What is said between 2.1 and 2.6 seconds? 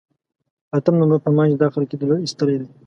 ایستلی